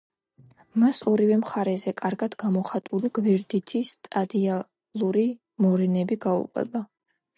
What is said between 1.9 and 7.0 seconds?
კარგად გამოხატული გვერდითი სტადიალური მორენები გაუყვება.